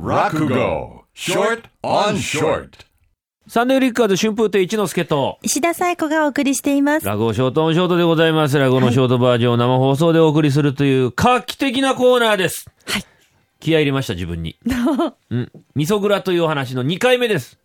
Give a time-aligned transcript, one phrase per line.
[0.00, 1.04] Rakugo.
[1.14, 2.86] Short on short.
[3.46, 7.06] サンデーリッカーズ春風亭一之輔と、石田紗友子がお送りしています。
[7.06, 8.56] ラゴショートオンショートでございます。
[8.56, 12.70] ラゴのショートバージョンを生放送でお送りするという画期的なコーナーです。
[12.86, 13.04] はい。
[13.58, 14.56] 気合い入れました、自分に。
[15.30, 15.52] うん。
[15.74, 17.58] 味噌蔵というお話の2回目です。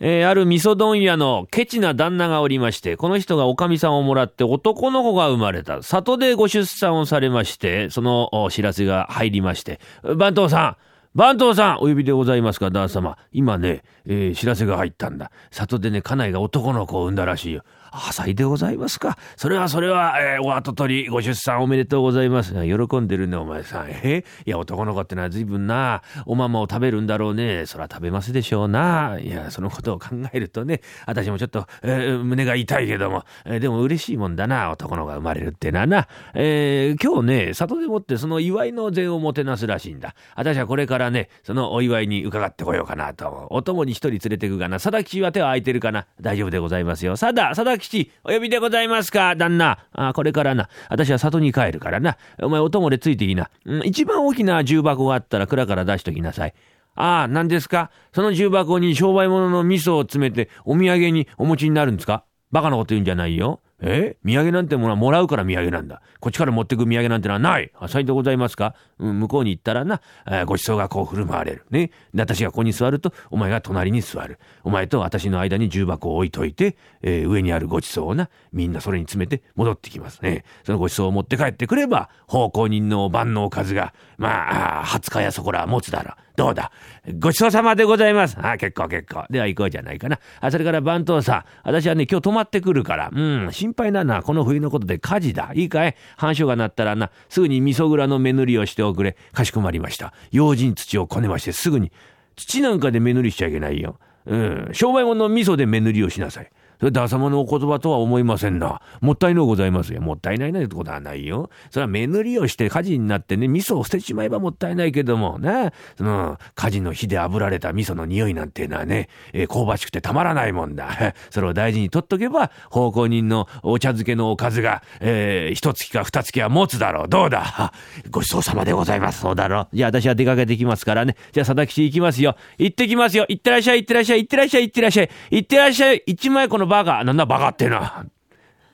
[0.00, 5.82] えーある味噌問屋のケチな旦那がおりまして、この人がおかみさんをもらって男の子が生まれた。
[5.82, 9.80] 里でご出産をされまして、そのお知らせが入りまして、
[10.16, 10.76] 番頭さん
[11.18, 13.18] 番頭さんお呼びでございますか、旦様。
[13.32, 15.32] 今ね、えー知らせが入ったんだ。
[15.50, 17.64] 里でね、家内が男の子を産んだらしいよ。
[17.90, 19.18] あ、さいでございますか。
[19.34, 22.52] それはそれは、えーお後取り、ご出産おめでとうございます。
[22.54, 23.88] 喜んでるね、お前さん。
[24.04, 24.24] え？
[24.46, 27.66] いや、男の子ってのは随分な、おままを食べるんだろうね。
[27.66, 29.18] そら食べますでしょうな。
[29.20, 36.06] いや、そのことを考えるとね、私もちょっと、えー胸が痛いけども、えーでも嬉しいもんだな、男の子が生まれるってのはな。
[36.34, 40.14] えー今日ね、里でもってその祝いの膳をもてなすらしいんだ。
[40.36, 43.46] 私はこれからね、そのお祝いに伺ってこようかなと思う。
[43.50, 44.78] お供に一人連れてくがな。
[44.78, 47.16] 貞吉は手は空いてるかな大丈夫でございますよ。
[47.16, 49.34] さだ、貞吉、お呼びでございますか？
[49.36, 49.78] 旦那。
[49.92, 50.68] あこれからな。
[50.88, 52.16] 私は里に帰るからな。
[52.42, 53.50] お前お供でついてきな。
[53.64, 56.54] うん一番大きな重箱があったら蔵から出しときなさい。
[56.94, 57.90] ああ、何ですか？
[58.12, 62.24] その重箱に商売物の味噌を詰めてお土産にお持ちになるんですか？
[62.50, 63.60] バカなこと言うんじゃないよ。
[63.80, 64.16] え？
[64.24, 66.02] 土産なんてものはもらうから土産なんだ。
[66.20, 67.70] こっちから持ってく土産なんてのはない。
[67.78, 68.74] あ、さいでございますか？
[68.98, 71.64] うん、向こうに行ったらな、えごちそうがこう振る舞われる。
[71.70, 71.92] ね。
[72.12, 74.38] で、私がここに座ると、お前が隣に座る。
[74.64, 80.44] お前と私の間に重箱を置いといて、えー上にあるごちそうをな、みんなそれに詰めて戻ってきますね。
[80.64, 86.14] そのごちそうを持って帰ってくれば、奉公人の万能数が、まあ、20日やそこら持つだろう。
[86.36, 86.70] どうだ？
[87.18, 88.36] ごちそうさまでございます。
[88.40, 89.24] あ、結構結構。
[89.28, 90.20] では行こうじゃないかな。
[90.40, 91.44] あ、それから番頭さん。
[91.64, 93.10] 私はね、今日泊まってくるから。
[93.12, 95.50] うん、心配なこの冬のことで火事だ。
[95.54, 95.94] いいかい？
[96.16, 99.16] 繁盛が鳴ったらな、すぐに味噌蔵の目塗りをしておくれ。
[99.32, 100.14] かしこまりました。
[100.30, 101.92] 用心土をこねましてすぐに。
[102.36, 103.98] 土なんかで目塗りしちゃいけないよ。
[104.26, 106.50] うん、商売物の味噌で目塗りをしなさい。
[106.78, 108.80] それダサ様のお言葉とは思いませんな。
[109.00, 110.00] もったいのうございますよ。
[110.00, 111.50] もったいないなんてことはないよ。
[111.70, 115.72] それは目塗りをして火事になってね、味噌を捨てちまえばもったいないけども、ね。
[115.96, 121.14] その、火事の火で炙られた味噌の匂いなんていうのはね、えー香ばしくてたまらないもんだ。
[121.30, 127.08] それを大事に取っとけば、奉公人のお茶漬けのおかずが、えー、一月か二月は持つだろう。
[127.08, 127.72] どうだ？
[128.10, 129.20] ごちそうさまでございます。
[129.20, 129.76] そうだろう。
[129.76, 131.16] じゃあ私は出かけてきますからね。
[131.32, 132.36] じゃあ佐々吉行きますよ。
[132.58, 133.26] 行ってきますよ。
[133.28, 135.10] 行ってらっしゃい、行ってらっしゃい、行ってらっしゃい、行ってらっしゃい。
[135.30, 136.02] 行ってらっしゃい。
[136.06, 137.02] 一枚このバカ。
[137.02, 138.06] なんだバカってな。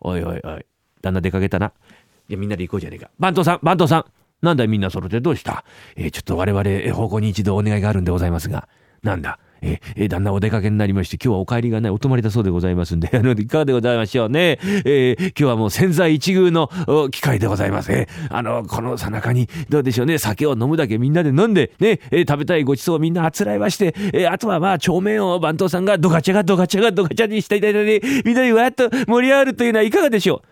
[0.00, 0.66] おいおいおい。
[1.00, 1.72] 旦那出かけたな。
[2.28, 3.10] じゃあみんなで行こうじゃねえか。
[3.18, 4.04] 番頭さん、番頭さん。
[4.42, 5.64] なんだいみんな揃ってどうした？
[5.96, 8.68] えーちょっと我々、えー方向に一度お願いがあるんでございますが。
[9.02, 9.38] なんだ？
[9.62, 14.58] ええ旦那お出かけになりまして、今日はお帰りがないお泊まりだそうでございますんで、あの、いかがでございましょうね。
[14.84, 16.68] えー今日はもう千載一遇の
[17.10, 17.92] 機会でございます。
[17.92, 30.42] えーあの、このさなかに、どうでしょうね、酒を飲むだけみんなで飲んで、ね、えー食べたいごちそうをみんなあつらいまして、えーあとはまあ、帳面を番頭さんがドカチャがドカチャがドカチャにしていただいて、みんなにわっと盛り上がるというのはいかがでしょ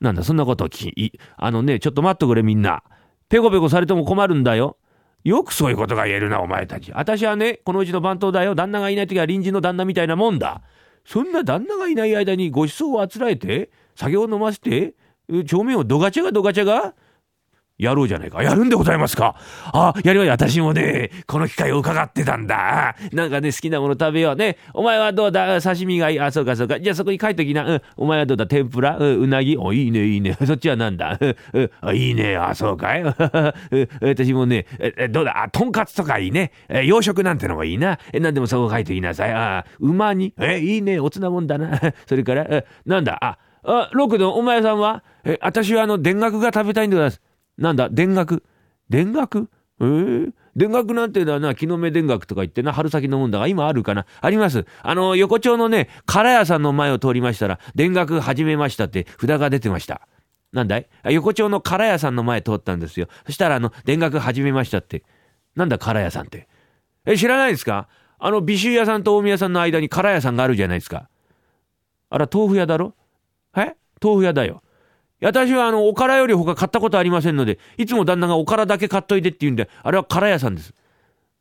[0.00, 2.82] うなんだ、そんなことを聞き、あのね、ちょっと待っとくれ、みんな。
[3.28, 4.77] ペコペコされても困るんだよ。
[5.24, 6.92] よくそういうことが言えるな、お前たち。
[6.92, 8.54] 私はね、このうちの番頭だよ。
[8.54, 10.62] 旦那がいない時は隣人の旦那みたいなもんだ。
[11.04, 14.94] そんな旦那がいない間にご馳走をあつらえて、酒を飲ませて、
[15.46, 16.94] 帳面をどがちゃがどがちゃが
[17.78, 18.42] やろうじゃないか。
[18.42, 19.36] やるんでございますか。
[19.72, 22.96] あ、やりま私もね、この機会を伺ってたんだ。
[23.12, 24.58] なんかね、好きなもの食べようね。
[24.74, 25.60] お前はどうだ？
[25.62, 26.20] 刺身がいい。
[26.20, 26.80] あ、そうかそうか。
[26.80, 27.64] じゃあそこに書いときな。
[27.64, 27.82] うん。
[27.96, 28.46] お前はどうだ？
[28.48, 28.98] 天ぷら？
[28.98, 29.20] うん。
[29.20, 29.56] うなぎ？
[29.56, 30.36] お、いいね、いいね。
[30.44, 31.18] そっちはなんだ？
[31.52, 32.36] うん、いいね。
[32.36, 33.04] あ、そうかい？
[34.02, 34.66] 私もね、
[35.10, 35.44] どうだ？
[35.44, 36.50] あ、とんかつとかいいね。
[36.68, 37.98] え洋食なんてのもいいな。
[38.12, 39.32] え、なんでもそこ書いてきなさい。
[39.32, 40.34] あ、馬に？
[40.40, 40.98] え、いいね。
[40.98, 41.78] おつなもんだな。
[42.06, 43.18] それから、えなんだ？
[43.22, 45.04] あ、あ、六度、お前さんは？
[45.24, 47.20] え、私はあの、田楽が食べたいんでございます。
[47.58, 48.44] なんだ、田楽？
[48.90, 49.50] 田楽？
[49.80, 54.06] えー、田楽なんていうのはな、木の芽田楽とか言ってな、春先のもんだが、今あるかな？
[54.20, 54.64] あります。
[54.82, 60.08] あの、横丁のね、唐屋さんの前を通りましたら、田楽始めましたって札が出てました。
[60.52, 60.88] なんだい？
[61.10, 63.08] 横丁の唐屋さんの前通ったんですよ。
[63.26, 65.04] そしたら、あの、田楽始めましたって。
[65.54, 66.48] なんだ、唐屋さんって？
[67.06, 67.88] え、知らないですか？
[68.18, 71.08] あの、美酒屋さんと大宮さんの間に唐屋さんがあるじゃないですか。
[72.10, 72.94] あら、豆腐屋だろ？
[73.56, 73.74] え？
[74.02, 74.62] 豆腐屋だよ。
[75.20, 80.74] 私はあの、おからより他買ったことありませんので、いつも旦那がおからだけ買っといてって言うんで、あれはから屋さんです。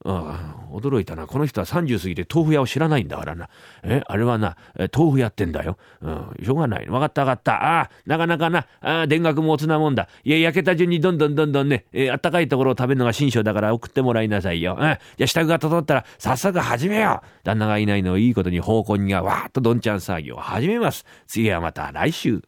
[0.06, 1.26] ああ、驚いたな。
[1.26, 3.50] この人は30過ぎて豆腐屋を知らないんだからな。
[3.84, 4.56] え、あれはな、
[4.96, 5.78] 豆腐やってんだよ。
[6.02, 6.88] うん、しょうがない。
[6.88, 7.80] わかったわかった。
[7.80, 10.08] ああ、なかなかな、ああ、田楽もおつなもんだ。
[10.24, 14.78] いや、焼けた順にどんどんどんどんね、えーあったかいところを食べるのが新章だから送ってもらいなさいよ。
[14.80, 17.28] うん、じゃ支度が整ったら、早速始めよう。
[17.44, 21.06] 旦那がいないのをいいことに奉公人がわーっとどんちゃん騒ぎを始めます。
[21.26, 22.44] 次はまた来週。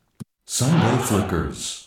[0.52, 1.86] Sunday Flickers.